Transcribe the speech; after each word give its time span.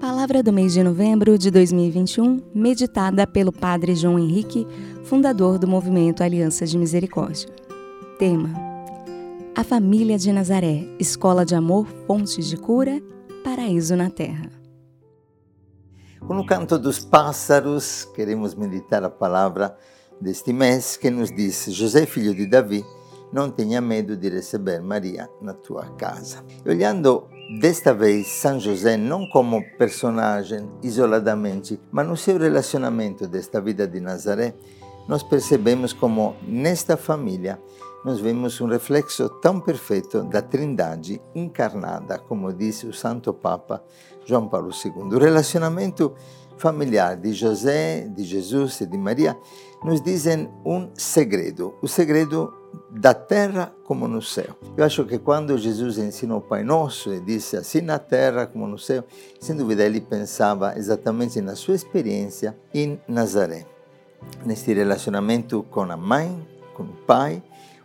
Palavra 0.00 0.42
do 0.42 0.52
mês 0.52 0.72
de 0.72 0.82
novembro 0.82 1.38
de 1.38 1.50
2021, 1.50 2.42
meditada 2.54 3.26
pelo 3.26 3.52
Padre 3.52 3.94
João 3.94 4.18
Henrique, 4.18 4.66
fundador 5.04 5.58
do 5.58 5.68
movimento 5.68 6.22
Aliança 6.22 6.66
de 6.66 6.76
Misericórdia. 6.76 7.48
Tema: 8.18 8.50
A 9.54 9.62
família 9.62 10.18
de 10.18 10.32
Nazaré, 10.32 10.84
escola 10.98 11.46
de 11.46 11.54
amor, 11.54 11.86
fontes 12.06 12.46
de 12.46 12.56
cura, 12.56 13.00
paraíso 13.44 13.94
na 13.94 14.10
terra. 14.10 14.50
Com 16.26 16.38
o 16.38 16.44
canto 16.44 16.76
dos 16.76 16.98
pássaros, 16.98 18.04
queremos 18.16 18.54
meditar 18.54 19.04
a 19.04 19.10
palavra 19.10 19.76
deste 20.20 20.52
mês 20.52 20.96
que 20.96 21.08
nos 21.08 21.30
diz: 21.30 21.66
José, 21.68 22.04
filho 22.04 22.34
de 22.34 22.46
Davi, 22.46 22.84
não 23.32 23.50
tenha 23.50 23.80
medo 23.80 24.16
de 24.16 24.28
receber 24.28 24.80
Maria 24.80 25.28
na 25.40 25.52
tua 25.52 25.86
casa. 25.96 26.44
Olhando 26.66 27.28
desta 27.60 27.92
vez 27.92 28.26
São 28.28 28.58
José 28.58 28.96
não 28.96 29.28
como 29.28 29.62
personagem 29.76 30.68
isoladamente, 30.82 31.80
mas 31.90 32.06
no 32.06 32.16
seu 32.16 32.38
relacionamento 32.38 33.26
desta 33.26 33.60
vida 33.60 33.86
de 33.86 34.00
Nazaré, 34.00 34.54
nós 35.08 35.22
percebemos 35.22 35.92
como 35.92 36.34
nesta 36.42 36.96
família 36.96 37.58
nós 38.04 38.20
vemos 38.20 38.60
um 38.60 38.68
reflexo 38.68 39.28
tão 39.40 39.58
perfeito 39.58 40.22
da 40.22 40.40
Trindade 40.40 41.20
encarnada, 41.34 42.16
como 42.18 42.52
disse 42.52 42.86
o 42.86 42.92
Santo 42.92 43.34
Papa 43.34 43.82
João 44.24 44.48
Paulo 44.48 44.70
II. 44.70 45.12
O 45.12 45.18
relacionamento 45.18 46.14
familiar 46.56 47.16
de 47.16 47.32
José, 47.32 48.06
de 48.08 48.22
Jesus 48.22 48.80
e 48.80 48.86
de 48.86 48.96
Maria 48.96 49.36
nos 49.82 50.00
dizem 50.00 50.48
um 50.64 50.88
segredo, 50.94 51.74
o 51.82 51.88
segredo 51.88 52.54
da 52.98 53.12
terra 53.12 53.70
como 53.84 54.08
no 54.08 54.22
céu. 54.22 54.56
Eu 54.74 54.82
acho 54.82 55.04
que 55.04 55.18
quando 55.18 55.56
Jesus 55.58 55.98
ensinou 55.98 56.38
o 56.38 56.42
Pai 56.42 56.64
Nosso 56.64 57.12
e 57.12 57.20
disse 57.20 57.56
assim 57.56 57.82
na 57.82 57.98
terra 57.98 58.46
como 58.46 58.66
no 58.66 58.78
céu, 58.78 59.04
sem 59.38 59.54
dúvida 59.54 59.84
ele 59.84 60.00
pensava 60.00 60.76
exatamente 60.78 61.40
na 61.42 61.54
sua 61.54 61.74
experiência 61.74 62.56
em 62.72 62.98
Nazaré, 63.06 63.66
nesse 64.44 64.72
relacionamento 64.72 65.62
com 65.64 65.82
a 65.82 65.96
mãe, 65.96 66.46
com 66.74 66.84
o 66.84 66.96
pai, 67.06 67.42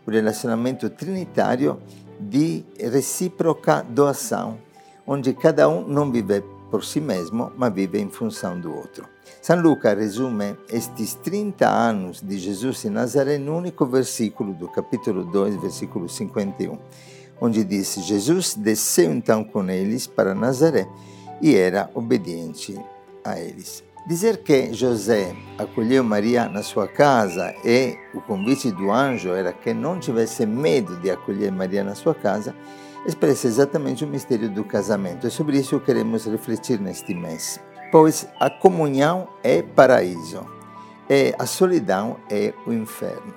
o 0.07 0.11
relacionamento 0.11 0.89
trinitário 0.89 1.77
de 2.17 2.63
recíproca 2.79 3.81
doação, 3.81 4.57
onde 5.05 5.33
cada 5.33 5.67
um 5.67 5.85
não 5.85 6.09
vive 6.09 6.41
por 6.69 6.85
si 6.85 7.01
mesmo, 7.01 7.51
mas 7.57 7.73
vive 7.73 7.99
em 7.99 8.09
função 8.09 8.57
do 8.57 8.73
outro. 8.73 9.05
San 9.41 9.55
Luca 9.55 9.95
resume 9.95 10.55
estes 10.69 11.15
30 11.15 11.67
anos 11.67 12.21
de 12.21 12.37
Jesus 12.37 12.85
em 12.85 12.91
Nazaré 12.91 13.39
no 13.39 13.57
único 13.57 13.87
versículo 13.87 14.53
do 14.53 14.67
capítulo 14.67 15.25
2, 15.25 15.55
versículo 15.55 16.07
51, 16.07 16.77
onde 17.41 17.63
diz: 17.63 17.95
Jesus 18.05 18.53
desceu 18.53 19.11
então 19.11 19.43
com 19.43 19.67
eles 19.67 20.05
para 20.05 20.35
Nazaré 20.35 20.87
e 21.41 21.55
era 21.55 21.89
obediente 21.95 22.79
a 23.25 23.39
eles. 23.39 23.83
Dizer 24.07 24.43
que 24.43 24.73
José 24.73 25.35
acolheu 25.57 26.03
Maria 26.03 26.47
na 26.47 26.61
sua 26.61 26.87
casa 26.87 27.51
e 27.65 27.97
o 28.13 28.21
convite 28.21 28.69
do 28.71 28.91
anjo 28.91 29.29
era 29.29 29.51
que 29.51 29.73
não 29.73 29.99
tivesse 29.99 30.45
medo 30.45 30.97
de 30.97 31.09
acolher 31.09 31.51
Maria 31.51 31.83
na 31.83 31.95
sua 31.95 32.13
casa, 32.13 32.55
expressa 33.07 33.47
exatamente 33.47 34.05
o 34.05 34.07
mistério 34.07 34.51
do 34.51 34.63
casamento. 34.63 35.25
E 35.25 35.31
sobre 35.31 35.57
isso 35.57 35.79
queremos 35.79 36.25
refletir 36.25 36.79
neste 36.79 37.15
mês. 37.15 37.59
Pois 37.91 38.25
a 38.39 38.49
comunhão 38.49 39.27
é 39.43 39.61
paraíso 39.61 40.47
e 41.09 41.35
a 41.37 41.45
solidão 41.45 42.17
é 42.29 42.53
o 42.65 42.71
inferno. 42.71 43.33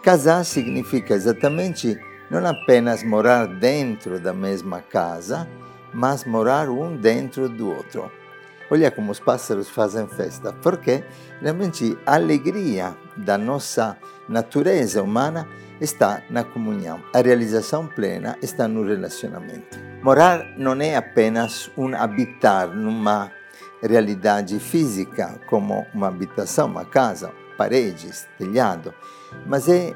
Casar 0.00 0.44
significa 0.44 1.12
exatamente 1.12 1.98
não 2.30 2.46
apenas 2.46 3.02
morar 3.02 3.46
dentro 3.46 4.20
da 4.20 4.32
mesma 4.32 4.80
casa, 4.80 5.48
mas 5.92 6.24
morar 6.24 6.68
um 6.68 6.96
dentro 6.96 7.48
do 7.48 7.68
outro. 7.68 8.10
Olha 8.70 8.92
como 8.92 9.10
os 9.10 9.18
pássaros 9.18 9.68
fazem 9.68 10.06
festa, 10.06 10.52
porque 10.52 11.02
realmente 11.40 11.98
a 12.06 12.14
alegria 12.14 12.96
da 13.16 13.36
nossa 13.36 13.96
natureza 14.28 15.02
humana 15.02 15.48
está 15.80 16.22
na 16.30 16.44
comunhão. 16.44 17.00
A 17.12 17.20
realização 17.20 17.86
plena 17.88 18.36
está 18.40 18.68
no 18.68 18.86
relacionamento. 18.86 19.78
Morar 20.02 20.54
não 20.56 20.80
é 20.80 20.96
apenas 20.96 21.70
um 21.76 21.94
habitar 21.94 22.68
numa 22.68 23.32
realidade 23.90 24.58
física, 24.58 25.40
como 25.48 25.86
uma 25.94 26.08
habitação, 26.08 26.66
uma 26.66 26.84
casa, 26.84 27.32
paredes, 27.56 28.26
telhado, 28.38 28.94
mas 29.46 29.68
é 29.68 29.94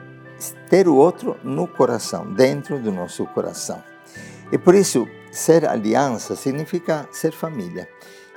ter 0.68 0.88
o 0.88 0.94
outro 0.94 1.36
no 1.44 1.66
coração, 1.66 2.32
dentro 2.32 2.78
do 2.78 2.90
nosso 2.90 3.26
coração. 3.26 3.82
E 4.50 4.58
por 4.58 4.74
isso, 4.74 5.06
ser 5.30 5.66
aliança 5.66 6.34
significa 6.34 7.08
ser 7.12 7.32
família 7.32 7.88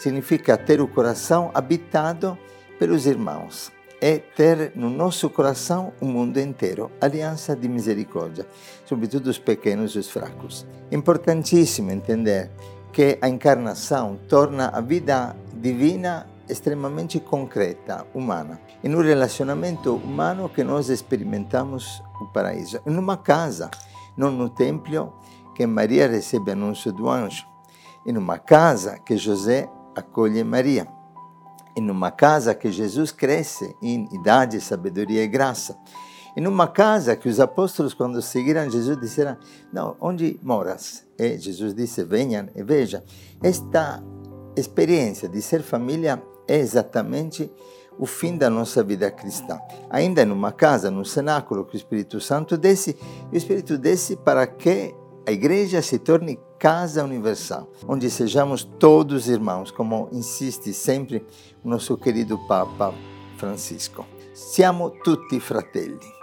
significa 0.03 0.57
ter 0.57 0.81
o 0.81 0.87
coração 0.87 1.49
habitado 1.53 2.37
pelos 2.77 3.05
irmãos. 3.05 3.71
É 4.01 4.17
ter 4.17 4.73
no 4.75 4.89
nosso 4.89 5.29
coração 5.29 5.93
o 6.01 6.05
mundo 6.05 6.37
inteiro, 6.37 6.91
aliança 6.99 7.55
de 7.55 7.69
misericórdia, 7.69 8.45
sobretudo 8.85 9.27
os 9.27 9.39
pequenos 9.39 9.95
e 9.95 9.99
os 9.99 10.09
fracos. 10.09 10.65
Importantíssimo 10.91 11.89
entender 11.89 12.51
que 12.91 13.17
a 13.21 13.29
encarnação 13.29 14.19
torna 14.27 14.67
a 14.67 14.81
vida 14.81 15.33
divina 15.63 16.27
extremamente 16.49 17.21
concreta, 17.21 18.05
humana. 18.13 18.59
E 18.83 18.89
no 18.89 19.01
relacionamento 19.01 19.95
humano 19.95 20.49
que 20.49 20.61
nós 20.61 20.89
experimentamos 20.89 22.03
o 22.19 22.25
paraíso. 22.33 22.81
Em 22.85 22.97
uma 22.97 23.15
casa, 23.15 23.71
não 24.17 24.29
no 24.29 24.49
templo 24.49 25.13
que 25.55 25.65
Maria 25.65 26.05
recebe 26.05 26.51
anúncio 26.51 26.91
do 26.91 27.09
anjo. 27.09 27.47
Em 28.05 28.17
uma 28.17 28.37
casa 28.37 28.99
que 28.99 29.15
José 29.15 29.69
accoglie 29.95 30.43
Maria. 30.43 30.85
In 31.77 31.89
uma 31.89 32.11
casa 32.11 32.53
que 32.53 32.69
Jesus 32.69 33.13
cresce 33.13 33.73
em 33.81 34.09
idade, 34.11 34.59
sabedoria 34.59 35.23
e 35.23 35.27
graça. 35.29 35.77
Em 36.35 36.45
uma 36.45 36.67
casa 36.67 37.15
que 37.15 37.29
os 37.29 37.39
apóstolos, 37.39 37.93
quando 37.93 38.21
seguiram 38.21 38.69
Jesus, 38.69 38.99
disseram: 38.99 39.37
Não, 39.71 39.95
onde 40.01 40.37
moras? 40.43 41.05
E 41.17 41.37
Jesus 41.37 41.73
disse: 41.73 42.03
Venham 42.03 42.49
e 42.53 42.61
vejam. 42.63 43.01
Esta 43.41 44.03
experiência 44.55 45.27
de 45.27 45.41
ser 45.41 45.61
família 45.61 46.21
é 46.47 46.57
exatamente 46.57 47.51
o 47.97 48.05
fim 48.05 48.37
da 48.37 48.49
nossa 48.49 48.83
vida 48.83 49.09
cristã. 49.11 49.59
Ainda 49.89 50.25
numa 50.25 50.51
casa, 50.51 50.89
num 50.89 51.05
cenáculo 51.05 51.65
que 51.65 51.75
o 51.75 51.77
Espírito 51.77 52.19
Santo 52.19 52.57
desce, 52.57 52.97
o 53.31 53.35
Espírito 53.35 53.77
desce 53.77 54.15
para 54.15 54.45
que 54.47 54.95
a 55.25 55.31
igreja 55.31 55.81
se 55.81 55.99
torne 55.99 56.39
casa 56.59 57.03
universal, 57.03 57.69
onde 57.87 58.09
sejamos 58.09 58.63
todos 58.63 59.27
irmãos, 59.27 59.71
como 59.71 60.09
insiste 60.11 60.73
sempre 60.73 61.25
o 61.63 61.69
nosso 61.69 61.97
querido 61.97 62.37
Papa 62.47 62.93
Francisco. 63.37 64.05
Siamo 64.33 64.91
tutti 65.03 65.39
fratelli. 65.39 66.22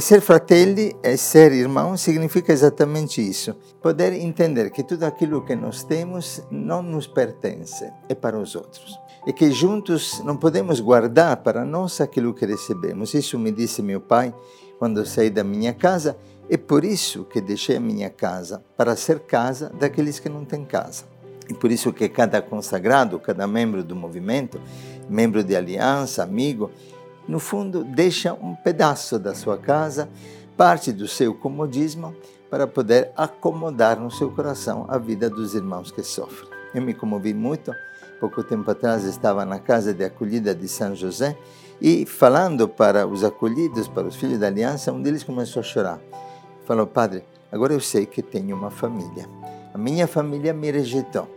Ser 0.00 0.20
fratelli 0.20 0.94
e 1.02 1.16
ser 1.16 1.52
irmão 1.52 1.96
significa 1.96 2.52
exatamente 2.52 3.20
isso. 3.20 3.54
Poder 3.80 4.12
entender 4.12 4.70
que 4.70 4.82
tudo 4.82 5.04
aquilo 5.04 5.44
que 5.44 5.54
nós 5.54 5.84
temos 5.84 6.42
não 6.50 6.82
nos 6.82 7.06
pertence, 7.06 7.90
é 8.08 8.14
para 8.14 8.38
os 8.38 8.56
outros. 8.56 8.98
E 9.26 9.32
que 9.32 9.50
juntos 9.52 10.20
não 10.24 10.36
podemos 10.36 10.80
guardar 10.80 11.38
para 11.38 11.64
nós 11.64 12.00
aquilo 12.00 12.34
que 12.34 12.44
recebemos. 12.44 13.14
Isso 13.14 13.38
me 13.38 13.52
disse 13.52 13.82
meu 13.82 14.00
pai 14.00 14.34
quando 14.78 15.06
saí 15.06 15.30
da 15.30 15.44
minha 15.44 15.72
casa 15.72 16.16
é 16.50 16.58
por 16.58 16.84
isso 16.84 17.24
que 17.24 17.40
deixei 17.40 17.76
a 17.76 17.80
minha 17.80 18.10
casa, 18.10 18.62
para 18.76 18.96
ser 18.96 19.20
casa 19.20 19.72
daqueles 19.78 20.18
que 20.18 20.28
não 20.28 20.44
têm 20.44 20.64
casa. 20.64 21.04
E 21.48 21.54
por 21.54 21.70
isso 21.70 21.92
que 21.92 22.08
cada 22.08 22.42
consagrado, 22.42 23.18
cada 23.18 23.46
membro 23.46 23.82
do 23.82 23.96
movimento, 23.96 24.60
membro 25.08 25.42
de 25.42 25.56
aliança, 25.56 26.22
amigo, 26.22 26.70
no 27.26 27.38
fundo 27.38 27.84
deixa 27.84 28.32
um 28.34 28.54
pedaço 28.54 29.18
da 29.18 29.34
sua 29.34 29.56
casa, 29.56 30.08
parte 30.56 30.92
do 30.92 31.08
seu 31.08 31.34
comodismo, 31.34 32.14
para 32.50 32.66
poder 32.66 33.10
acomodar 33.16 33.98
no 33.98 34.10
seu 34.10 34.30
coração 34.30 34.86
a 34.88 34.98
vida 34.98 35.28
dos 35.28 35.54
irmãos 35.54 35.90
que 35.90 36.02
sofrem. 36.02 36.48
Eu 36.74 36.82
me 36.82 36.94
comovi 36.94 37.34
muito. 37.34 37.72
Pouco 38.20 38.42
tempo 38.44 38.70
atrás 38.70 39.04
estava 39.04 39.44
na 39.44 39.58
casa 39.58 39.92
de 39.92 40.04
acolhida 40.04 40.54
de 40.54 40.68
São 40.68 40.94
José 40.94 41.36
e 41.80 42.06
falando 42.06 42.68
para 42.68 43.06
os 43.06 43.24
acolhidos, 43.24 43.88
para 43.88 44.06
os 44.06 44.16
filhos 44.16 44.38
da 44.38 44.46
aliança, 44.46 44.92
um 44.92 45.02
deles 45.02 45.24
começou 45.24 45.60
a 45.60 45.62
chorar 45.62 46.00
Falou, 46.64 46.86
padre, 46.86 47.24
agora 47.52 47.74
eu 47.74 47.80
sei 47.80 48.06
que 48.06 48.22
tenho 48.22 48.56
uma 48.56 48.70
família. 48.70 49.28
A 49.74 49.76
minha 49.76 50.06
família 50.06 50.54
me 50.54 50.70
rejeitou, 50.70 51.28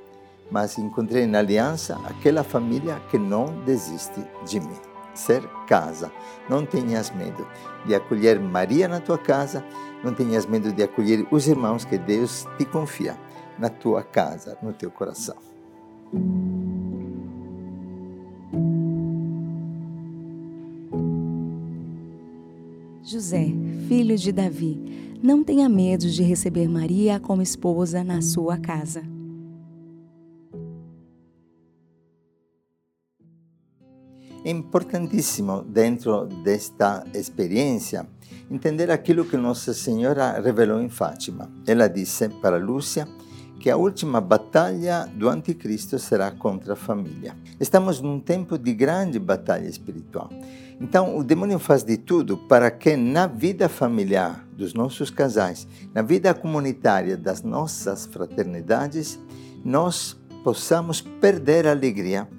mas 0.50 0.78
encontrei 0.78 1.25
na 1.25 1.40
aliança 1.40 2.00
aquela 2.06 2.44
família 2.44 3.01
que 3.10 3.18
não 3.18 3.48
desiste 3.66 4.24
de 4.45 4.60
mim. 4.62 4.97
Ser 5.18 5.42
casa. 5.68 6.12
Não 6.48 6.64
tenhas 6.66 7.10
medo 7.10 7.46
de 7.86 7.96
acolher 7.96 8.40
Maria 8.40 8.88
na 8.88 9.00
tua 9.00 9.18
casa, 9.18 9.66
não 10.04 10.14
tenhas 10.14 10.46
medo 10.46 10.72
de 10.72 10.84
acolher 10.84 11.25
os 11.31 11.48
irmãos 11.48 11.84
que 11.84 11.98
Deus 11.98 12.48
te 12.58 12.66
confia 12.66 13.18
na 13.58 13.68
tua 13.68 14.04
casa, 14.04 14.58
no 14.62 14.72
teu 14.72 14.92
coração. 14.92 15.36
José, 23.02 23.48
filho 23.88 24.18
de 24.18 24.31
Davi, 24.31 25.18
não 25.24 25.44
tenha 25.44 25.68
medo 25.68 26.08
de 26.08 26.22
receber 26.22 26.68
Maria 26.68 27.19
como 27.19 27.42
esposa 27.42 28.04
na 28.04 28.22
sua 28.22 28.58
casa. 28.58 29.17
É 34.48 34.50
importantíssimo, 34.50 35.62
dentro 35.62 36.26
desta 36.26 37.06
experiência, 37.14 38.08
entender 38.50 38.90
aquilo 38.90 39.26
que 39.26 39.36
Nossa 39.36 39.74
Senhora 39.74 40.40
revelou 40.40 40.80
em 40.80 40.88
Fátima. 40.88 41.52
Ela 41.68 41.90
disse 41.90 42.30
para 42.30 42.56
Lúcia 42.56 43.06
que 43.60 43.70
a 43.70 43.76
última 43.76 44.22
batalha 44.22 45.06
do 45.14 45.28
anticristo 45.28 46.00
será 46.00 46.32
contra 46.32 46.72
a 46.72 46.76
família. 46.78 47.36
Estamos 47.60 48.00
num 48.00 48.22
tempo 48.22 48.58
de 48.58 48.74
grande 48.74 49.20
batalha 49.20 49.68
espiritual. 49.68 50.30
Então, 50.80 51.18
o 51.18 51.26
demônio 51.26 51.60
faz 51.60 51.84
de 51.84 51.98
tudo 51.98 52.38
para 52.38 52.72
que 52.72 52.96
na 52.96 53.28
vida 53.28 53.68
familiar 53.68 54.48
dos 54.54 54.74
nossos 54.74 55.10
casais, 55.10 55.68
na 55.94 56.02
vida 56.02 56.34
comunitária 56.34 57.18
das 57.18 57.44
nossas 57.44 58.06
fraternidades, 58.06 59.20
nós 59.66 60.16
possamos 60.42 61.02
perder 61.02 61.68
a 61.68 61.72
alegria 61.72 62.30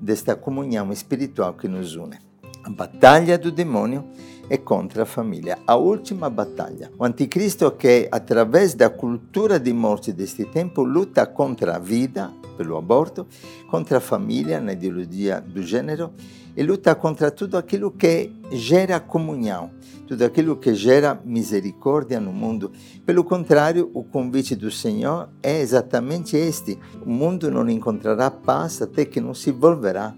desta 0.00 0.34
comunhão 0.34 0.92
espiritual 0.92 1.54
que 1.54 1.68
nos 1.68 1.94
une. 1.94 2.18
A 2.64 2.70
batalha 2.70 3.38
do 3.38 3.50
demônio 3.50 4.04
é 4.50 4.56
contra 4.56 5.04
a 5.04 5.06
família, 5.06 5.58
a 5.64 5.76
última 5.76 6.28
batalha. 6.28 6.90
O 6.98 7.04
anticristo 7.04 7.70
que, 7.70 8.08
através 8.10 8.74
da 8.74 8.90
cultura 8.90 9.60
de 9.60 9.72
morte 9.72 10.12
deste 10.12 10.44
tempo, 10.44 10.82
luta 10.82 11.24
contra 11.24 11.76
a 11.76 11.78
vida, 11.78 12.32
pelo 12.56 12.76
aborto, 12.76 13.26
contra 13.70 13.98
a 13.98 14.00
família, 14.00 14.60
na 14.60 14.72
ideologia 14.72 15.40
do 15.40 15.62
gênero, 15.62 16.10
e 16.56 16.64
luta 16.64 16.96
contra 16.96 17.30
tudo 17.30 17.56
aquilo 17.56 17.92
que 17.92 18.32
gera 18.50 18.98
comunhão, 18.98 19.70
tudo 20.08 20.24
aquilo 20.24 20.56
que 20.56 20.74
gera 20.74 21.18
misericórdia 21.24 22.18
no 22.18 22.32
mundo. 22.32 22.72
Pelo 23.06 23.22
contrário, 23.22 23.88
o 23.94 24.02
convite 24.02 24.56
do 24.56 24.68
Senhor 24.68 25.28
é 25.40 25.60
exatamente 25.60 26.36
este: 26.36 26.76
o 27.06 27.08
mundo 27.08 27.52
não 27.52 27.66
encontrará 27.70 28.28
paz 28.32 28.82
até 28.82 29.04
que 29.04 29.20
não 29.20 29.32
se 29.32 29.52
volverá 29.52 30.12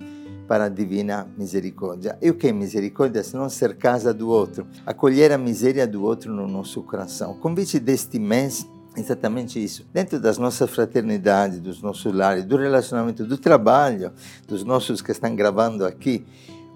para 0.52 0.64
a 0.64 0.68
divina 0.68 1.26
misericórdia. 1.38 2.18
E 2.20 2.28
o 2.28 2.34
que 2.34 2.48
é 2.48 2.52
misericórdia? 2.52 3.22
Se 3.22 3.34
não 3.34 3.48
ser 3.48 3.74
casa 3.74 4.12
do 4.12 4.28
outro, 4.28 4.66
acolher 4.84 5.32
a 5.32 5.38
miséria 5.38 5.86
do 5.86 6.04
outro 6.04 6.30
no 6.30 6.46
nosso 6.46 6.82
coração. 6.82 7.30
O 7.30 7.36
convite 7.36 7.80
deste 7.80 8.18
mês 8.18 8.68
é 8.94 9.00
exatamente 9.00 9.64
isso. 9.64 9.86
Dentro 9.94 10.20
das 10.20 10.36
nossas 10.36 10.68
fraternidades, 10.68 11.58
dos 11.58 11.80
nossos 11.80 12.12
lares, 12.12 12.44
do 12.44 12.58
relacionamento, 12.58 13.24
do 13.24 13.38
trabalho, 13.38 14.12
dos 14.46 14.62
nossos 14.62 15.00
que 15.00 15.10
estão 15.10 15.34
gravando 15.34 15.86
aqui, 15.86 16.22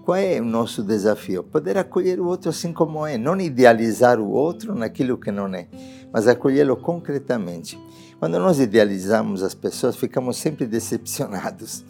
qual 0.06 0.16
é 0.16 0.40
o 0.40 0.44
nosso 0.46 0.82
desafio? 0.82 1.42
Poder 1.42 1.76
acolher 1.76 2.18
o 2.18 2.24
outro 2.24 2.48
assim 2.48 2.72
como 2.72 3.06
é, 3.06 3.18
não 3.18 3.38
idealizar 3.38 4.18
o 4.18 4.30
outro 4.30 4.74
naquilo 4.74 5.18
que 5.18 5.30
não 5.30 5.54
é, 5.54 5.68
mas 6.10 6.26
acolhê-lo 6.26 6.78
concretamente. 6.78 7.78
Quando 8.18 8.38
nós 8.38 8.58
idealizamos 8.58 9.42
as 9.42 9.52
pessoas, 9.52 9.96
ficamos 9.96 10.38
sempre 10.38 10.64
decepcionados 10.64 11.84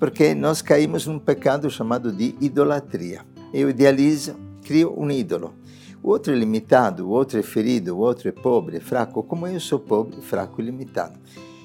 porque 0.00 0.34
nós 0.34 0.62
caímos 0.62 1.06
num 1.06 1.18
pecado 1.18 1.70
chamado 1.70 2.10
de 2.10 2.34
idolatria. 2.40 3.20
Eu 3.52 3.68
idealizo, 3.68 4.34
crio 4.64 4.98
um 4.98 5.10
ídolo. 5.10 5.54
O 6.02 6.08
outro 6.08 6.32
é 6.32 6.36
limitado, 6.36 7.06
o 7.06 7.10
outro 7.10 7.38
é 7.38 7.42
ferido, 7.42 7.94
o 7.94 7.98
outro 7.98 8.26
é 8.26 8.32
pobre, 8.32 8.78
é 8.78 8.80
fraco. 8.80 9.22
Como 9.22 9.46
eu 9.46 9.60
sou 9.60 9.78
pobre, 9.78 10.22
fraco 10.22 10.62
e 10.62 10.64
limitado, 10.64 11.20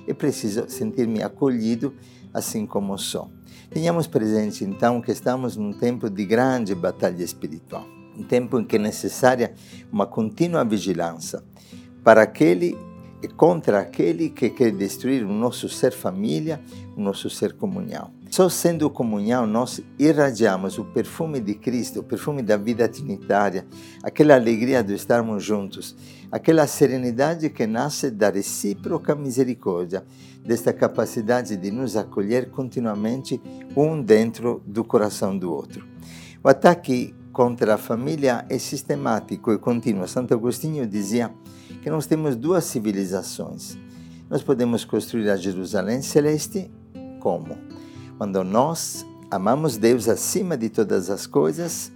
eu 0.05 0.13
preciso 0.13 0.65
sentir-me 0.67 1.23
acolhido 1.23 1.93
assim 2.33 2.65
como 2.65 2.97
sou. 2.97 3.31
Tenhamos 3.69 4.05
presente 4.05 4.65
então 4.65 5.01
que 5.01 5.13
estamos 5.13 5.55
num 5.55 5.71
tempo 5.71 6.09
de 6.09 6.25
grande 6.25 6.75
batalha 6.75 7.23
espiritual, 7.23 7.87
um 8.17 8.23
tempo 8.23 8.59
em 8.59 8.65
que 8.65 8.75
é 8.75 8.79
necessária 8.79 9.53
uma 9.89 10.05
contínua 10.05 10.65
vigilância 10.65 11.41
para 12.03 12.23
aquele 12.23 12.77
e 13.23 13.27
contra 13.29 13.79
aquele 13.79 14.29
que 14.29 14.49
quer 14.49 14.71
destruir 14.71 15.23
o 15.23 15.33
nosso 15.33 15.69
ser 15.69 15.93
família, 15.93 16.61
o 16.95 17.01
nosso 17.01 17.29
ser 17.29 17.53
comunhão. 17.53 18.11
Só 18.35 18.49
sendo 18.49 18.89
comunhão 18.89 19.47
nós 19.47 19.79
irradiamos 19.97 20.77
o 20.77 20.83
perfume 20.83 21.39
de 21.39 21.53
Cristo, 21.53 22.01
o 22.01 22.03
perfume 22.03 22.43
da 22.43 22.57
vida 22.57 22.85
trinitária, 22.85 23.65
aquela 24.03 24.35
alegria 24.35 24.83
de 24.83 24.93
estarmos 24.93 25.41
juntos, 25.41 25.95
aquela 26.29 26.67
serenidade 26.67 27.49
que 27.49 27.65
nasce 27.65 28.11
da 28.11 28.29
recíproca 28.29 29.15
misericórdia, 29.15 30.05
desta 30.45 30.73
capacidade 30.73 31.55
de 31.55 31.71
nos 31.71 31.95
acolher 31.95 32.49
continuamente 32.49 33.41
um 33.73 34.01
dentro 34.01 34.61
do 34.67 34.83
coração 34.83 35.37
do 35.37 35.53
outro. 35.53 35.87
O 36.43 36.49
ataque 36.49 37.15
contra 37.31 37.75
a 37.75 37.77
família 37.77 38.45
é 38.49 38.59
sistemático 38.59 39.53
e 39.53 39.57
contínuo. 39.57 40.05
Santo 40.09 40.33
Agostinho 40.33 40.85
dizia 40.85 41.33
que 41.81 41.89
nós 41.89 42.05
temos 42.05 42.35
duas 42.35 42.65
civilizações. 42.65 43.77
Nós 44.29 44.43
podemos 44.43 44.83
construir 44.83 45.29
a 45.29 45.37
Jerusalém 45.37 46.01
celeste 46.01 46.69
como? 47.21 47.74
Quando 48.17 48.43
nós 48.43 49.05
amamos 49.29 49.75
Deus 49.75 50.07
acima 50.07 50.57
de 50.57 50.69
todas 50.69 51.09
as 51.09 51.27
coisas 51.27 51.91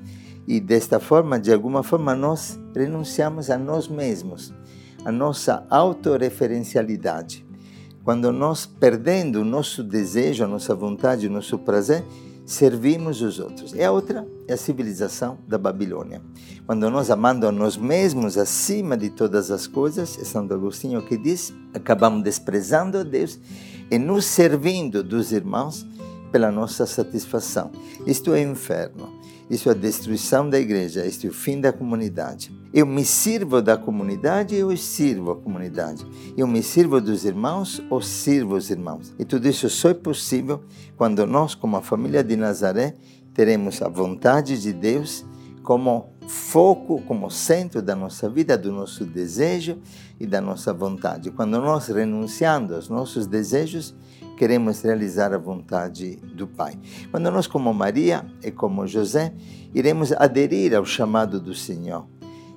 e 0.46 0.60
desta 0.60 1.00
forma, 1.00 1.40
de 1.40 1.54
alguma 1.54 1.82
forma, 1.82 2.14
nós 2.14 2.60
renunciamos 2.76 3.50
a 3.50 3.58
nós 3.58 3.88
mesmos, 3.88 4.54
a 5.06 5.12
nossa 5.12 5.66
autorreferencialidade. 5.70 7.46
Quando 8.04 8.32
nós, 8.34 8.66
perdendo 8.66 9.42
o 9.42 9.46
nosso 9.46 9.84
desejo, 9.84 10.44
a 10.44 10.48
nossa 10.48 10.76
vontade, 10.76 11.28
o 11.28 11.32
nosso 11.32 11.58
prazer, 11.58 12.04
servimos 12.46 13.22
os 13.22 13.40
outros. 13.40 13.74
E 13.74 13.84
a 13.84 13.92
outra 13.92 14.28
é 14.48 14.54
a 14.54 14.58
civilização 14.58 15.38
da 15.48 15.58
Babilônia. 15.58 16.22
Quando 16.66 16.90
nós 16.90 17.12
amando 17.12 17.48
a 17.48 17.52
nós 17.52 17.78
mesmos 17.78 18.38
acima 18.38 18.98
de 18.98 19.12
todas 19.12 19.52
as 19.52 19.68
coisas, 19.68 20.18
é 20.20 20.26
Santo 20.26 20.54
Agostinho 20.54 21.02
que 21.04 21.16
diz, 21.16 21.54
acabamos 21.74 22.24
desprezando 22.24 22.98
a 22.98 23.04
Deus 23.04 23.40
e 23.92 24.00
nos 24.00 24.26
servindo 24.26 25.04
dos 25.04 25.32
irmãos 25.32 25.86
pela 26.32 26.52
nossa 26.52 26.86
satisfação. 26.86 27.72
Isto 28.06 28.34
é 28.34 28.42
inferno. 28.42 29.20
Isso 29.50 29.68
é 29.68 29.72
a 29.72 29.76
destruição 29.76 30.48
da 30.48 30.60
igreja, 30.60 31.04
isto 31.08 31.26
é 31.26 31.30
o 31.30 31.34
fim 31.34 31.60
da 31.60 31.74
comunidade. 31.74 32.56
Eu 32.72 32.86
me 32.86 33.04
sirvo 33.04 33.64
da 33.64 33.76
comunidade, 33.76 34.56
eu 34.56 34.76
sirvo 34.78 35.32
a 35.32 35.36
comunidade. 35.36 36.06
Eu 36.38 36.46
me 36.46 36.62
sirvo 36.62 37.02
dos 37.02 37.26
irmãos 37.26 37.82
ou 37.90 38.00
sirvo 38.00 38.56
os 38.56 38.70
irmãos. 38.70 39.12
E 39.18 39.26
tudo 39.26 39.48
isso 39.48 39.68
só 39.68 39.90
é 39.90 39.94
possível 39.96 40.62
quando 40.96 41.26
nós, 41.26 41.56
como 41.56 41.78
a 41.78 41.82
família 41.82 42.24
de 42.24 42.36
Nazaré, 42.36 42.94
teremos 43.34 43.82
a 43.82 43.90
vontade 43.90 44.62
de 44.62 44.72
Deus 44.72 45.26
como 45.64 46.14
foco, 46.28 47.02
como 47.08 47.32
centro 47.32 47.82
da 47.82 47.96
nossa 47.96 48.30
vida, 48.30 48.56
do 48.56 48.72
nosso 48.72 49.04
desejo 49.04 49.80
e 50.20 50.28
da 50.28 50.40
nossa 50.40 50.72
vontade. 50.72 51.32
Quando 51.32 51.60
nós 51.60 51.88
renunciando 51.88 52.76
aos 52.76 52.88
nossos 52.88 53.26
desejos, 53.26 53.96
queremos 54.40 54.82
realizar 54.82 55.34
a 55.34 55.38
vontade 55.38 56.16
do 56.16 56.48
Pai. 56.48 56.80
Quando 57.12 57.30
nós, 57.30 57.46
como 57.46 57.74
Maria 57.74 58.26
e 58.42 58.50
como 58.50 58.88
José, 58.88 59.34
iremos 59.76 60.14
aderir 60.14 60.74
ao 60.74 60.86
chamado 60.86 61.42
do 61.42 61.54
Senhor. 61.54 62.08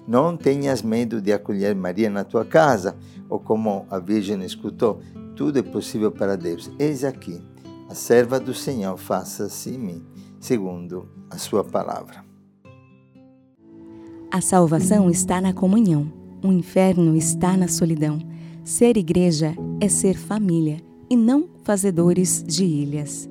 Não 0.06 0.36
tenhas 0.36 0.80
medo 0.80 1.20
de 1.20 1.32
acolher 1.32 1.74
Maria 1.74 2.08
na 2.08 2.22
tua 2.22 2.44
casa, 2.44 2.96
ou 3.28 3.40
como 3.40 3.84
a 3.90 3.98
Virgem 3.98 4.44
escutou, 4.44 5.00
tudo 5.34 5.58
é 5.58 5.62
possível 5.62 6.12
para 6.12 6.36
Deus. 6.36 6.70
Eis 6.78 7.02
aqui, 7.02 7.42
a 7.90 7.96
serva 7.96 8.38
do 8.38 8.54
Senhor, 8.54 8.96
faça-se 8.96 9.70
em 9.70 9.78
mim, 9.78 10.06
segundo 10.38 11.08
a 11.28 11.36
sua 11.36 11.64
palavra. 11.64 12.24
A 14.30 14.40
salvação 14.40 15.10
está 15.10 15.40
na 15.40 15.52
comunhão, 15.52 16.12
o 16.44 16.52
inferno 16.52 17.16
está 17.16 17.56
na 17.56 17.66
solidão. 17.66 18.20
Ser 18.64 18.96
igreja 18.96 19.56
é 19.80 19.88
ser 19.88 20.16
família 20.16 20.91
e 21.12 21.16
não 21.16 21.46
fazedores 21.62 22.42
de 22.42 22.64
ilhas. 22.64 23.28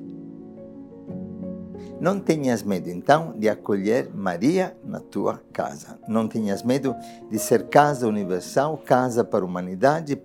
Não 2.00 2.20
tenhas 2.20 2.62
medo, 2.62 2.88
então, 2.88 3.34
de 3.36 3.48
acolher 3.48 4.08
Maria 4.14 4.76
na 4.84 5.00
tua 5.00 5.42
casa. 5.52 5.98
Não 6.06 6.28
tenhas 6.28 6.62
medo 6.62 6.94
de 7.28 7.40
ser 7.40 7.64
casa 7.64 8.06
universal, 8.06 8.78
casa 8.78 9.24
para 9.24 9.44
a 9.44 9.48
humanidade, 9.48 10.16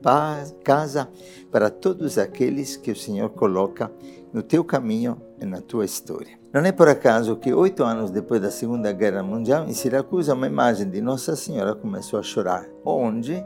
casa 0.64 1.10
para 1.52 1.72
todos 1.72 2.20
aqueles 2.20 2.78
que 2.78 2.92
o 2.92 2.96
Senhor 2.96 3.30
coloca 3.30 3.92
no 4.32 4.44
teu 4.44 4.64
caminho 4.64 5.20
e 5.42 5.46
na 5.46 5.60
tua 5.60 5.84
história. 5.84 6.38
Não 6.54 6.62
é 6.62 6.72
por 6.72 6.88
acaso 6.88 7.38
que 7.38 7.52
oito 7.52 7.84
anos 7.84 8.12
depois 8.12 8.40
da 8.40 8.52
Segunda 8.52 8.92
Guerra 8.92 9.24
Mundial, 9.24 9.68
em 9.68 9.74
Siracusa, 9.74 10.36
uma 10.36 10.46
imagem 10.46 10.88
de 10.88 11.02
Nossa 11.02 11.36
Senhora 11.36 11.74
começou 11.74 12.20
a 12.20 12.24
chorar. 12.24 12.68
Onde? 12.86 13.44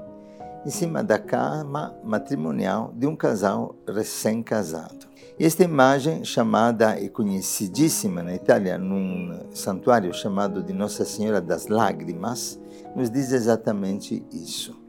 Em 0.65 0.69
cima 0.69 1.03
da 1.03 1.17
cama 1.17 1.95
matrimonial 2.03 2.93
de 2.95 3.07
um 3.07 3.15
casal 3.15 3.75
recém-casado. 3.87 5.09
Esta 5.39 5.63
imagem, 5.63 6.23
chamada 6.23 6.99
e 6.99 7.09
conhecidíssima 7.09 8.21
na 8.21 8.35
Itália 8.35 8.77
num 8.77 9.39
santuário 9.53 10.13
chamado 10.13 10.61
de 10.61 10.71
Nossa 10.71 11.03
Senhora 11.03 11.41
das 11.41 11.67
Lágrimas, 11.67 12.59
nos 12.95 13.09
diz 13.09 13.31
exatamente 13.31 14.23
isso. 14.31 14.79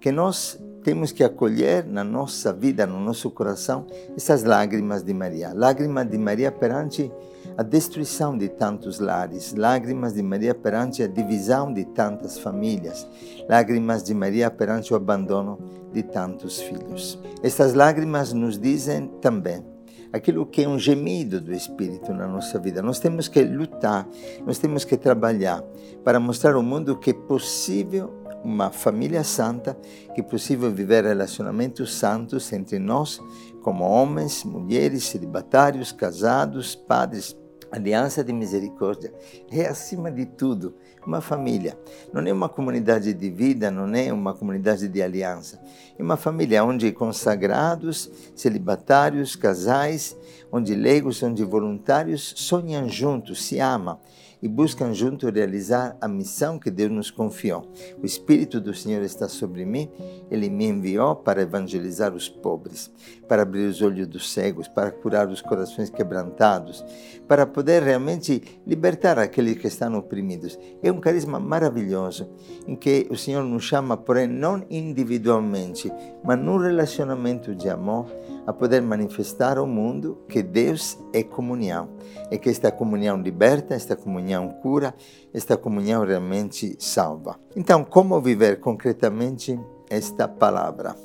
Que 0.00 0.12
nós 0.12 0.56
temos 0.84 1.10
que 1.10 1.24
acolher 1.24 1.84
na 1.84 2.04
nossa 2.04 2.52
vida, 2.52 2.86
no 2.86 3.00
nosso 3.00 3.30
coração, 3.30 3.86
essas 4.16 4.44
lágrimas 4.44 5.02
de 5.02 5.12
Maria. 5.12 5.52
Lágrimas 5.52 6.08
de 6.08 6.16
Maria 6.16 6.52
perante 6.52 7.10
a 7.58 7.64
destruição 7.64 8.38
de 8.38 8.48
tantos 8.48 9.00
lares, 9.00 9.52
lágrimas 9.52 10.14
de 10.14 10.22
Maria 10.22 10.54
perante 10.54 11.02
a 11.02 11.08
divisão 11.08 11.72
de 11.74 11.84
tantas 11.84 12.38
famílias, 12.38 13.04
lágrimas 13.48 14.04
de 14.04 14.14
Maria 14.14 14.48
perante 14.48 14.92
o 14.92 14.96
abandono 14.96 15.58
de 15.92 16.04
tantos 16.04 16.60
filhos. 16.60 17.18
Estas 17.42 17.74
lágrimas 17.74 18.32
nos 18.32 18.56
dizem 18.56 19.08
também 19.20 19.66
aquilo 20.12 20.46
que 20.46 20.62
é 20.62 20.68
um 20.68 20.78
gemido 20.78 21.40
do 21.40 21.52
Espírito 21.52 22.14
na 22.14 22.28
nossa 22.28 22.60
vida. 22.60 22.80
Nós 22.80 23.00
temos 23.00 23.26
que 23.26 23.42
lutar, 23.42 24.06
nós 24.46 24.58
temos 24.58 24.84
que 24.84 24.96
trabalhar 24.96 25.60
para 26.04 26.20
mostrar 26.20 26.54
ao 26.54 26.62
mundo 26.62 26.96
que 26.96 27.10
é 27.10 27.14
possível 27.14 28.14
uma 28.44 28.70
família 28.70 29.24
santa, 29.24 29.76
que 30.14 30.20
é 30.20 30.24
possível 30.24 30.70
viver 30.70 31.04
relacionamentos 31.04 31.92
santos 31.92 32.52
entre 32.52 32.78
nós, 32.78 33.20
como 33.62 33.82
homens, 33.82 34.44
mulheres, 34.44 35.04
celibatários, 35.04 35.90
casados, 35.90 36.76
padres, 36.76 37.36
aliança 37.70 38.24
de 38.24 38.32
misericórdia. 38.32 39.12
É, 39.50 39.66
acima 39.66 40.10
de 40.10 40.26
tudo, 40.26 40.74
uma 41.06 41.20
família. 41.20 41.78
Não 42.12 42.22
é 42.26 42.32
uma 42.32 42.48
comunidade 42.48 43.12
de 43.12 43.30
vida, 43.30 43.70
não 43.70 43.94
é 43.94 44.12
uma 44.12 44.34
comunidade 44.34 44.88
de 44.88 45.02
aliança. 45.02 45.60
É 45.98 46.02
uma 46.02 46.16
família 46.16 46.64
onde 46.64 46.90
consagrados, 46.92 48.10
celibatários, 48.34 49.36
casais, 49.36 50.16
onde 50.50 50.74
leigos, 50.74 51.22
onde 51.22 51.44
voluntários 51.44 52.34
sonham 52.36 52.88
juntos, 52.88 53.44
se 53.44 53.58
amam 53.58 53.98
e 54.42 54.48
buscam 54.48 54.92
juntos 54.92 55.30
realizar 55.32 55.96
a 56.00 56.08
missão 56.08 56.58
que 56.58 56.70
Deus 56.70 56.90
nos 56.90 57.10
confiou. 57.10 57.70
O 58.02 58.06
Espírito 58.06 58.60
do 58.60 58.74
Senhor 58.74 59.02
está 59.02 59.28
sobre 59.28 59.64
mim, 59.64 59.90
ele 60.30 60.48
me 60.48 60.66
enviou 60.66 61.16
para 61.16 61.42
evangelizar 61.42 62.14
os 62.14 62.28
pobres, 62.28 62.90
para 63.26 63.42
abrir 63.42 63.66
os 63.66 63.82
olhos 63.82 64.06
dos 64.06 64.32
cegos, 64.32 64.68
para 64.68 64.90
curar 64.90 65.28
os 65.28 65.40
corações 65.40 65.90
quebrantados, 65.90 66.84
para 67.26 67.46
poder 67.46 67.82
realmente 67.82 68.42
libertar 68.66 69.18
aqueles 69.18 69.58
que 69.58 69.66
estão 69.66 69.96
oprimidos. 69.96 70.58
É 70.82 70.90
um 70.90 71.00
carisma 71.00 71.38
maravilhoso 71.40 72.28
em 72.66 72.76
que 72.76 73.06
o 73.10 73.16
Senhor 73.16 73.42
nos 73.44 73.64
chama, 73.64 73.96
porém, 73.96 74.26
não 74.26 74.64
individualmente, 74.70 75.92
mas 76.24 76.38
num 76.38 76.58
relacionamento 76.58 77.54
de 77.54 77.68
amor 77.68 78.06
a 78.48 78.52
poder 78.54 78.80
manifestar 78.80 79.58
ao 79.58 79.66
mundo 79.66 80.24
que 80.26 80.42
Deus 80.42 80.98
é 81.12 81.22
comunhão 81.22 81.90
e 82.30 82.38
que 82.38 82.48
esta 82.48 82.72
comunhão 82.72 83.20
liberta, 83.20 83.74
esta 83.74 83.94
comunhão 83.94 84.48
cura, 84.62 84.94
esta 85.34 85.54
comunhão 85.54 86.02
realmente 86.02 86.74
salva. 86.78 87.38
Então, 87.54 87.84
como 87.84 88.18
viver 88.22 88.58
concretamente 88.58 89.60
esta 89.90 90.26
palavra? 90.26 90.96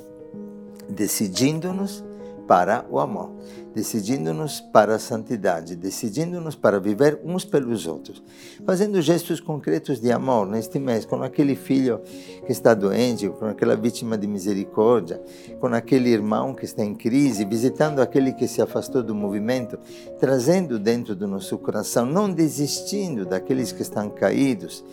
Decidindo-nos 0.88 2.02
para 2.48 2.86
o 2.90 2.98
amor, 2.98 3.30
decidindo-nos 3.74 4.60
para 4.60 4.94
a 4.94 4.98
santidade, 4.98 5.74
decidindo-nos 5.74 6.54
para 6.54 6.78
viver 6.78 7.20
uns 7.24 7.44
pelos 7.44 7.86
outros, 7.86 8.22
fazendo 8.64 9.02
gestos 9.02 9.40
concretos 9.40 10.00
de 10.00 10.12
amor 10.12 10.46
neste 10.46 10.78
mês 10.78 11.04
com 11.04 11.22
aquele 11.22 11.56
filho 11.56 12.00
que 12.46 12.52
está 12.52 12.72
doente, 12.72 13.28
com 13.28 13.46
aquela 13.46 13.74
vítima 13.74 14.16
de 14.16 14.26
misericórdia, 14.26 15.20
com 15.60 15.66
aquele 15.66 16.10
irmão 16.10 16.54
que 16.54 16.64
está 16.64 16.84
em 16.84 16.94
crise, 16.94 17.44
visitando 17.44 18.00
aquele 18.00 18.32
que 18.32 18.46
se 18.46 18.62
afastou 18.62 19.02
do 19.02 19.14
movimento, 19.14 19.78
trazendo 20.20 20.78
dentro 20.78 21.16
do 21.16 21.26
nosso 21.26 21.58
coração, 21.58 22.06
não 22.06 22.30
desistindo 22.30 23.26
daqueles 23.26 23.72
que 23.72 23.82
estão 23.82 24.08
caídos, 24.08 24.84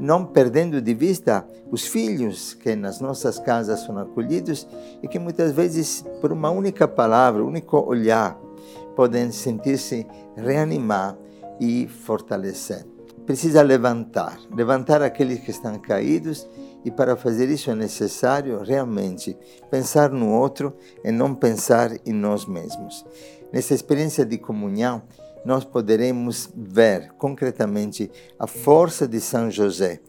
não 0.00 0.24
perdendo 0.24 0.80
de 0.80 0.94
vista 0.94 1.46
os 1.70 1.86
filhos 1.86 2.54
que 2.54 2.74
nas 2.74 3.00
nossas 3.00 3.38
casas 3.38 3.80
são 3.80 3.98
acolhidos 3.98 4.66
e 5.02 5.06
que 5.06 5.18
muitas 5.18 5.52
vezes, 5.52 6.04
por 6.20 6.32
uma 6.32 6.50
única 6.50 6.88
palavra, 6.88 7.44
um 7.44 7.48
único 7.48 7.78
olhar, 7.78 8.40
podem 8.96 9.30
sentir-se 9.30 10.06
reanimar 10.36 11.16
e 11.60 11.86
fortalecer. 11.86 12.84
Precisa 13.26 13.62
levantar, 13.62 14.40
levantar 14.56 15.02
aqueles 15.02 15.40
que 15.40 15.50
estão 15.50 15.78
caídos 15.78 16.48
e 16.84 16.90
para 16.90 17.14
fazer 17.14 17.48
isso 17.50 17.70
é 17.70 17.74
necessário 17.74 18.62
realmente 18.62 19.36
pensar 19.70 20.10
no 20.10 20.32
outro 20.32 20.74
e 21.04 21.12
não 21.12 21.34
pensar 21.34 21.92
em 22.06 22.12
nós 22.12 22.46
mesmos. 22.46 23.04
Nessa 23.52 23.74
experiência 23.74 24.24
de 24.24 24.38
comunhão, 24.38 25.02
nós 25.44 25.64
poderemos 25.64 26.50
ver 26.54 27.12
concretamente 27.18 28.10
a 28.38 28.46
força 28.46 29.06
de 29.06 29.20
São 29.20 29.50
José, 29.50 30.00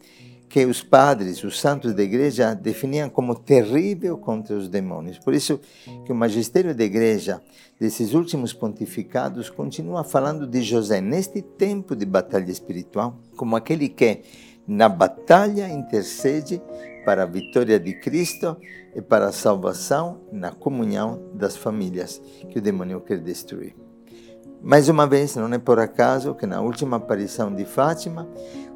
que 0.48 0.66
os 0.66 0.82
padres, 0.82 1.42
os 1.42 1.58
santos 1.58 1.94
da 1.94 2.02
igreja, 2.02 2.54
definiam 2.54 3.08
como 3.08 3.34
terrível 3.34 4.18
contra 4.18 4.54
os 4.54 4.68
demônios. 4.68 5.18
Por 5.18 5.32
isso 5.32 5.58
que 6.04 6.12
o 6.12 6.14
magistério 6.14 6.74
da 6.74 6.84
igreja, 6.84 7.40
desses 7.80 8.12
últimos 8.12 8.52
pontificados, 8.52 9.48
continua 9.48 10.04
falando 10.04 10.46
de 10.46 10.62
José 10.62 11.00
neste 11.00 11.40
tempo 11.40 11.96
de 11.96 12.04
batalha 12.04 12.50
espiritual, 12.50 13.16
como 13.34 13.56
aquele 13.56 13.88
que 13.88 14.20
na 14.68 14.90
batalha 14.90 15.68
intercede 15.68 16.60
para 17.04 17.22
a 17.22 17.26
vitória 17.26 17.80
de 17.80 17.94
Cristo 17.94 18.56
e 18.94 19.00
para 19.00 19.28
a 19.28 19.32
salvação 19.32 20.20
na 20.30 20.52
comunhão 20.52 21.30
das 21.34 21.56
famílias 21.56 22.20
que 22.50 22.58
o 22.58 22.62
demônio 22.62 23.00
quer 23.00 23.18
destruir. 23.18 23.81
Mais 24.64 24.88
uma 24.88 25.08
vez, 25.08 25.34
não 25.34 25.52
é 25.52 25.58
por 25.58 25.80
acaso 25.80 26.36
que 26.36 26.46
na 26.46 26.60
última 26.60 26.96
aparição 26.96 27.52
de 27.52 27.64
Fátima, 27.64 28.28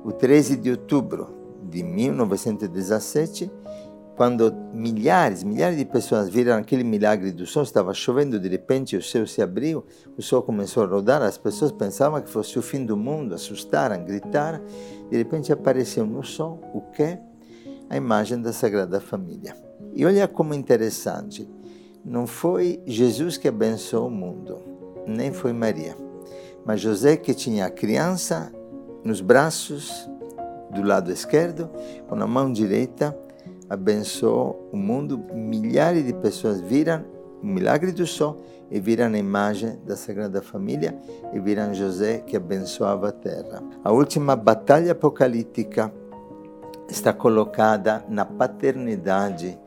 o 0.05 0.11
13 0.11 0.57
de 0.57 0.73
outubro 0.73 1.29
de 1.63 1.81
1917, 1.85 3.49
quando 4.17 4.53
milhares, 4.75 5.45
milhares 5.45 5.79
de 5.79 5.85
pessoas 5.85 6.29
viram 6.29 6.57
aquele 6.57 6.83
milagre 6.83 7.31
do 7.31 7.47
sol, 7.47 7.63
estava 7.63 7.95
chovendo, 7.95 8.41
de 8.41 8.49
repente 8.49 8.97
o 8.97 9.03
céu 9.03 9.29
se 9.29 9.41
abriu, 9.41 9.87
o 10.19 10.23
sol 10.23 10.43
começou 10.43 10.83
a 10.83 10.87
rodar, 10.87 11.23
as 11.23 11.39
pessoas 11.39 11.71
pensavam 11.71 12.21
que 12.21 12.31
fosse 12.31 12.59
o 12.59 12.63
fim 12.63 12.85
do 12.85 12.97
mundo, 12.97 13.33
assustaram, 13.33 14.05
gritaram, 14.05 14.61
de 15.09 15.17
repente 15.17 15.53
apareceu 15.53 16.05
no 16.05 16.25
sol 16.25 16.61
o 16.75 16.81
que? 16.81 17.17
A 17.89 17.97
imagem 17.97 18.43
da 18.43 18.53
Sagrada 18.53 18.99
Família. 18.99 19.55
E 19.95 20.05
olha 20.05 20.27
como 20.27 20.53
interessante, 20.53 21.49
não 22.05 22.27
foi 22.27 22.83
Jesus 22.87 23.37
que 23.37 23.47
abençoou 23.47 24.09
o 24.09 24.11
mundo, 24.11 24.76
nem 25.07 25.33
foi 25.33 25.53
Maria, 25.53 25.97
mas 26.65 26.81
José 26.81 27.17
que 27.17 27.33
tinha 27.33 27.67
a 27.67 27.71
criança 27.71 28.53
nos 29.05 29.21
braços 29.21 30.09
do 30.71 30.83
lado 30.83 31.13
esquerdo, 31.13 31.71
com 32.09 32.21
a 32.21 32.27
mão 32.27 32.53
direita, 32.53 33.17
abençoou 33.69 34.69
o 34.73 34.77
mundo. 34.77 35.19
Milhares 35.33 36.05
de 36.05 36.13
pessoas 36.13 36.61
viram 36.61 37.05
o 37.43 37.47
milagre 37.47 37.93
do 37.93 38.07
sol 38.07 38.37
e 38.71 38.81
viram 38.81 39.07
a 39.07 39.19
imagem 39.19 39.79
da 39.87 39.97
Sagrada 39.97 40.43
Família 40.43 40.97
e 41.33 41.39
viram 41.39 41.73
José 41.73 42.19
que 42.19 42.37
abençoava 42.37 43.09
a 43.09 43.13
terra. 43.13 43.63
A 43.85 43.93
última 43.93 44.35
batalha 44.35 44.93
apocalíptica 44.93 45.93
está 46.89 47.13
colocada 47.13 48.05
na 48.09 48.25
paternidade 48.25 49.59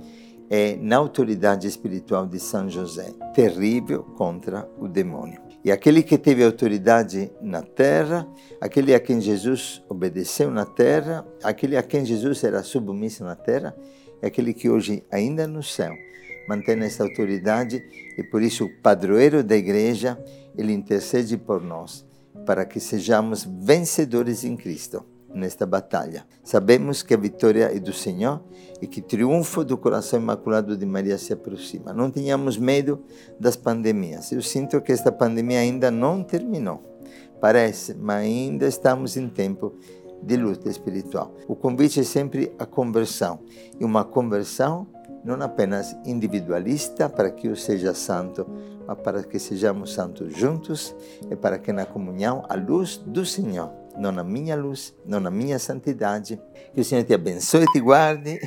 é 0.49 0.75
na 0.77 0.97
autoridade 0.97 1.67
espiritual 1.67 2.25
de 2.25 2.39
São 2.39 2.69
José, 2.69 3.13
terrível 3.33 4.03
contra 4.03 4.67
o 4.79 4.87
demônio. 4.87 5.39
E 5.63 5.71
aquele 5.71 6.01
que 6.01 6.17
teve 6.17 6.43
autoridade 6.43 7.31
na 7.41 7.61
terra, 7.61 8.27
aquele 8.59 8.95
a 8.95 8.99
quem 8.99 9.21
Jesus 9.21 9.83
obedeceu 9.87 10.49
na 10.49 10.65
terra, 10.65 11.25
aquele 11.43 11.77
a 11.77 11.83
quem 11.83 12.03
Jesus 12.03 12.43
era 12.43 12.63
submisso 12.63 13.23
na 13.23 13.35
terra, 13.35 13.75
é 14.21 14.27
aquele 14.27 14.53
que 14.53 14.69
hoje, 14.69 15.03
ainda 15.11 15.47
no 15.47 15.61
céu, 15.61 15.93
mantém 16.47 16.79
essa 16.79 17.03
autoridade 17.03 17.83
e 18.17 18.23
por 18.23 18.41
isso 18.41 18.65
o 18.65 18.81
padroeiro 18.81 19.43
da 19.43 19.55
igreja, 19.55 20.17
ele 20.57 20.73
intercede 20.73 21.37
por 21.37 21.61
nós, 21.61 22.05
para 22.45 22.65
que 22.65 22.79
sejamos 22.79 23.43
vencedores 23.43 24.43
em 24.43 24.55
Cristo 24.55 25.05
nesta 25.33 25.65
batalha. 25.65 26.25
Sabemos 26.43 27.03
que 27.03 27.13
a 27.13 27.17
vitória 27.17 27.75
é 27.75 27.79
do 27.79 27.93
Senhor 27.93 28.41
e 28.81 28.87
que 28.87 28.99
o 28.99 29.03
triunfo 29.03 29.63
do 29.63 29.77
coração 29.77 30.19
imaculado 30.19 30.75
de 30.75 30.85
Maria 30.85 31.17
se 31.17 31.33
aproxima. 31.33 31.93
Não 31.93 32.09
tenhamos 32.09 32.57
medo 32.57 33.03
das 33.39 33.55
pandemias. 33.55 34.31
Eu 34.31 34.41
sinto 34.41 34.81
que 34.81 34.91
esta 34.91 35.11
pandemia 35.11 35.59
ainda 35.59 35.91
não 35.91 36.23
terminou. 36.23 36.81
Parece, 37.39 37.93
mas 37.93 38.23
ainda 38.23 38.67
estamos 38.67 39.15
em 39.15 39.29
tempo 39.29 39.73
de 40.21 40.35
luta 40.35 40.69
espiritual. 40.69 41.33
O 41.47 41.55
convite 41.55 42.01
é 42.01 42.03
sempre 42.03 42.51
a 42.59 42.65
conversão. 42.65 43.39
E 43.79 43.85
uma 43.85 44.03
conversão 44.03 44.87
não 45.23 45.41
apenas 45.41 45.95
individualista 46.05 47.09
para 47.09 47.29
que 47.29 47.47
eu 47.47 47.55
seja 47.55 47.93
santo, 47.93 48.45
mas 48.87 48.97
para 48.99 49.23
que 49.23 49.37
sejamos 49.37 49.93
santos 49.93 50.35
juntos 50.35 50.95
e 51.29 51.35
para 51.35 51.57
que 51.57 51.71
na 51.71 51.85
comunhão 51.85 52.43
a 52.49 52.55
luz 52.55 52.97
do 52.97 53.25
Senhor 53.25 53.71
não 53.99 54.11
na 54.11 54.23
minha 54.23 54.55
luz, 54.55 54.95
não 55.05 55.19
na 55.19 55.29
minha 55.29 55.59
santidade. 55.59 56.39
Que 56.73 56.81
o 56.81 56.83
Senhor 56.83 57.03
te 57.03 57.13
abençoe 57.13 57.63
e 57.63 57.71
te 57.71 57.79
guarde. 57.79 58.39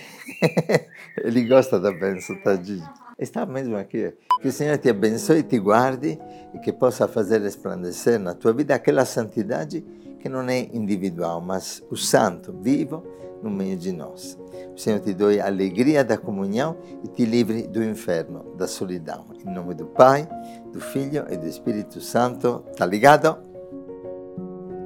Ele 1.23 1.45
gosta 1.45 1.79
da 1.79 1.93
bênção, 1.93 2.35
tadinho. 2.43 2.89
Está 3.19 3.45
mesmo 3.45 3.77
aqui. 3.77 4.13
Que 4.41 4.49
o 4.49 4.53
Senhor 4.53 4.79
te 4.79 4.89
abençoe 4.89 5.39
e 5.39 5.43
te 5.43 5.59
guarde 5.59 6.19
e 6.55 6.59
que 6.59 6.73
possa 6.73 7.07
fazer 7.07 7.41
resplandecer 7.41 8.19
na 8.19 8.35
tua 8.35 8.53
vida 8.53 8.75
aquela 8.75 9.05
santidade 9.05 9.85
que 10.19 10.29
não 10.29 10.49
é 10.49 10.69
individual, 10.73 11.41
mas 11.41 11.83
o 11.91 11.97
santo 11.97 12.53
vivo 12.61 13.05
no 13.43 13.51
meio 13.51 13.77
de 13.77 13.93
nós. 13.93 14.39
O 14.75 14.79
Senhor 14.79 15.01
te 15.01 15.13
doe 15.13 15.41
a 15.41 15.47
alegria 15.47 16.05
da 16.05 16.17
comunhão 16.17 16.77
e 17.05 17.09
te 17.09 17.25
livre 17.25 17.67
do 17.67 17.83
inferno, 17.83 18.55
da 18.57 18.67
solidão. 18.67 19.27
Em 19.45 19.53
nome 19.53 19.75
do 19.75 19.87
Pai, 19.87 20.29
do 20.73 20.81
Filho 20.81 21.27
e 21.29 21.37
do 21.37 21.47
Espírito 21.47 22.01
Santo. 22.01 22.65
Tá 22.77 22.87
ligado? 22.87 23.52